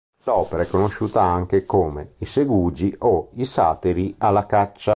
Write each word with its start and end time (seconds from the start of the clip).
L'opera 0.23 0.63
è 0.63 0.67
conosciuta 0.67 1.21
anche 1.21 1.63
come 1.63 2.13
I 2.17 2.25
segugi 2.25 2.91
o 3.01 3.29
I 3.35 3.45
satiri 3.45 4.15
alla 4.17 4.47
caccia. 4.47 4.89